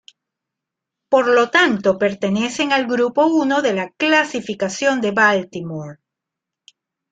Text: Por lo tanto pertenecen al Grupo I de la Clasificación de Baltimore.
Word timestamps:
Por 1.09 1.27
lo 1.27 1.51
tanto 1.51 1.99
pertenecen 1.99 2.71
al 2.73 2.87
Grupo 2.87 3.27
I 3.45 3.61
de 3.61 3.73
la 3.75 3.91
Clasificación 3.91 4.99
de 4.99 5.11
Baltimore. 5.11 5.99